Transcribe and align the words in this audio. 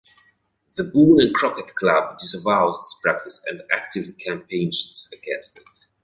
The 0.77 0.83
Boone 0.83 1.21
and 1.21 1.31
Crockett 1.31 1.75
Club 1.75 2.17
disavows 2.17 2.75
this 2.75 2.99
practice 3.03 3.39
and 3.45 3.61
actively 3.71 4.13
campaigns 4.13 5.07
against 5.13 5.59
it. 5.59 5.65